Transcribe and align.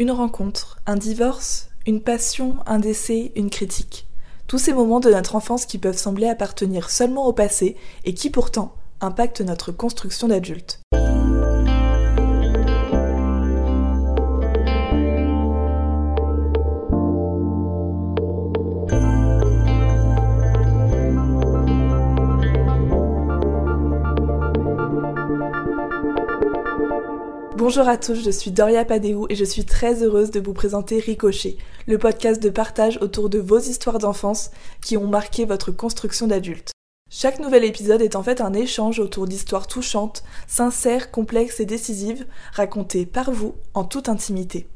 Une 0.00 0.12
rencontre, 0.12 0.78
un 0.86 0.96
divorce, 0.96 1.68
une 1.86 2.00
passion, 2.00 2.56
un 2.64 2.78
décès, 2.78 3.32
une 3.36 3.50
critique. 3.50 4.06
Tous 4.46 4.56
ces 4.56 4.72
moments 4.72 4.98
de 4.98 5.10
notre 5.10 5.36
enfance 5.36 5.66
qui 5.66 5.76
peuvent 5.76 5.98
sembler 5.98 6.26
appartenir 6.26 6.88
seulement 6.88 7.26
au 7.26 7.34
passé 7.34 7.76
et 8.06 8.14
qui 8.14 8.30
pourtant 8.30 8.74
impactent 9.02 9.42
notre 9.42 9.72
construction 9.72 10.28
d'adulte. 10.28 10.80
Bonjour 27.60 27.88
à 27.88 27.98
tous, 27.98 28.14
je 28.14 28.30
suis 28.30 28.52
Doria 28.52 28.86
Padéou 28.86 29.26
et 29.28 29.34
je 29.34 29.44
suis 29.44 29.66
très 29.66 30.02
heureuse 30.02 30.30
de 30.30 30.40
vous 30.40 30.54
présenter 30.54 30.98
Ricochet, 30.98 31.58
le 31.86 31.98
podcast 31.98 32.42
de 32.42 32.48
partage 32.48 32.96
autour 33.02 33.28
de 33.28 33.38
vos 33.38 33.58
histoires 33.58 33.98
d'enfance 33.98 34.50
qui 34.80 34.96
ont 34.96 35.06
marqué 35.06 35.44
votre 35.44 35.70
construction 35.70 36.26
d'adulte. 36.26 36.70
Chaque 37.10 37.38
nouvel 37.38 37.64
épisode 37.64 38.00
est 38.00 38.16
en 38.16 38.22
fait 38.22 38.40
un 38.40 38.54
échange 38.54 38.98
autour 38.98 39.26
d'histoires 39.26 39.66
touchantes, 39.66 40.24
sincères, 40.46 41.10
complexes 41.10 41.60
et 41.60 41.66
décisives, 41.66 42.24
racontées 42.54 43.04
par 43.04 43.30
vous 43.30 43.54
en 43.74 43.84
toute 43.84 44.08
intimité. 44.08 44.66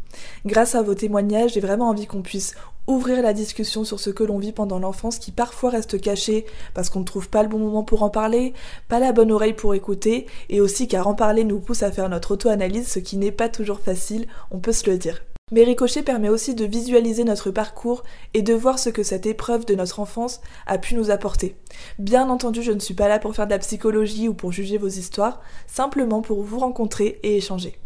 Grâce 0.46 0.74
à 0.74 0.82
vos 0.82 0.94
témoignages, 0.94 1.52
j'ai 1.54 1.60
vraiment 1.60 1.88
envie 1.88 2.06
qu'on 2.06 2.22
puisse 2.22 2.54
ouvrir 2.86 3.22
la 3.22 3.32
discussion 3.32 3.84
sur 3.84 4.00
ce 4.00 4.10
que 4.10 4.24
l'on 4.24 4.38
vit 4.38 4.52
pendant 4.52 4.78
l'enfance 4.78 5.18
qui 5.18 5.32
parfois 5.32 5.70
reste 5.70 6.00
caché 6.00 6.44
parce 6.74 6.90
qu'on 6.90 7.00
ne 7.00 7.04
trouve 7.04 7.28
pas 7.28 7.42
le 7.42 7.48
bon 7.48 7.58
moment 7.58 7.82
pour 7.82 8.02
en 8.02 8.10
parler, 8.10 8.52
pas 8.88 8.98
la 8.98 9.12
bonne 9.12 9.32
oreille 9.32 9.54
pour 9.54 9.74
écouter, 9.74 10.26
et 10.50 10.60
aussi 10.60 10.88
car 10.88 11.06
en 11.06 11.14
parler 11.14 11.44
nous 11.44 11.60
pousse 11.60 11.82
à 11.82 11.92
faire 11.92 12.08
notre 12.08 12.32
auto-analyse, 12.32 12.88
ce 12.88 12.98
qui 12.98 13.16
n'est 13.16 13.32
pas 13.32 13.48
toujours 13.48 13.80
facile, 13.80 14.26
on 14.50 14.58
peut 14.58 14.72
se 14.72 14.90
le 14.90 14.98
dire. 14.98 15.22
Mais 15.52 15.62
Ricochet 15.62 16.02
permet 16.02 16.30
aussi 16.30 16.54
de 16.54 16.64
visualiser 16.64 17.22
notre 17.22 17.50
parcours 17.50 18.02
et 18.32 18.40
de 18.40 18.54
voir 18.54 18.78
ce 18.78 18.88
que 18.88 19.02
cette 19.02 19.26
épreuve 19.26 19.66
de 19.66 19.74
notre 19.74 20.00
enfance 20.00 20.40
a 20.66 20.78
pu 20.78 20.94
nous 20.94 21.10
apporter. 21.10 21.54
Bien 21.98 22.30
entendu, 22.30 22.62
je 22.62 22.72
ne 22.72 22.80
suis 22.80 22.94
pas 22.94 23.08
là 23.08 23.18
pour 23.18 23.34
faire 23.34 23.46
de 23.46 23.52
la 23.52 23.58
psychologie 23.58 24.26
ou 24.26 24.34
pour 24.34 24.52
juger 24.52 24.78
vos 24.78 24.88
histoires, 24.88 25.42
simplement 25.66 26.22
pour 26.22 26.42
vous 26.42 26.58
rencontrer 26.58 27.20
et 27.22 27.36
échanger. 27.36 27.78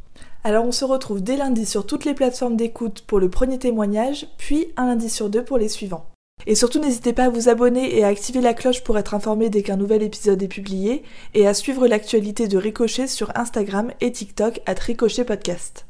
Alors 0.45 0.65
on 0.65 0.73
se 0.73 0.85
retrouve 0.85 1.23
dès 1.23 1.37
lundi 1.37 1.67
sur 1.67 1.85
toutes 1.85 2.05
les 2.05 2.15
plateformes 2.15 2.57
d'écoute 2.57 3.03
pour 3.07 3.21
le 3.21 3.29
premier 3.29 3.59
témoignage, 3.59 4.29
puis 4.39 4.69
un 4.77 4.87
lundi 4.87 5.11
sur 5.11 5.29
deux 5.31 5.45
pour 5.45 5.59
les 5.59 5.69
suivants. 5.69 6.07
Et 6.47 6.55
surtout 6.55 6.79
n'hésitez 6.79 7.13
pas 7.13 7.25
à 7.25 7.29
vous 7.29 7.49
abonner 7.49 7.97
et 7.97 8.05
à 8.05 8.09
activer 8.09 8.41
la 8.41 8.55
cloche 8.55 8.85
pour 8.85 8.97
être 8.97 9.15
informé 9.15 9.51
dès 9.51 9.63
qu'un 9.63 9.77
nouvel 9.77 10.03
épisode 10.03 10.43
est 10.43 10.49
publié, 10.49 11.03
et 11.35 11.47
à 11.47 11.55
suivre 11.55 11.87
l'actualité 11.87 12.49
de 12.49 12.57
Ricochet 12.57 13.09
sur 13.09 13.33
Instagram 13.37 13.91
et 14.01 14.13
TikTok 14.13 14.61
à 14.67 14.73
Ricochet 14.75 15.25
Podcast. 15.25 15.87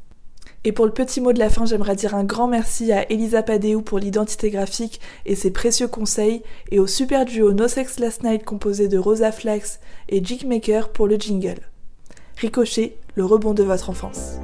Et 0.64 0.72
pour 0.72 0.86
le 0.86 0.92
petit 0.92 1.20
mot 1.20 1.32
de 1.32 1.38
la 1.38 1.50
fin, 1.50 1.66
j'aimerais 1.66 1.94
dire 1.94 2.14
un 2.14 2.24
grand 2.24 2.48
merci 2.48 2.90
à 2.90 3.10
Elisa 3.12 3.42
Padéou 3.42 3.80
pour 3.80 3.98
l'identité 3.98 4.50
graphique 4.50 5.00
et 5.24 5.36
ses 5.36 5.52
précieux 5.52 5.88
conseils, 5.88 6.42
et 6.70 6.80
au 6.80 6.86
super 6.86 7.24
duo 7.24 7.52
No 7.52 7.68
Sex 7.68 8.00
Last 8.00 8.24
Night 8.24 8.44
composé 8.44 8.88
de 8.88 8.98
Rosa 8.98 9.30
Flax 9.30 9.78
et 10.08 10.24
Jig 10.24 10.46
Maker 10.46 10.88
pour 10.88 11.06
le 11.06 11.16
jingle. 11.16 11.60
Ricochet, 12.40 12.96
le 13.16 13.24
rebond 13.24 13.52
de 13.52 13.64
votre 13.64 13.90
enfance. 13.90 14.38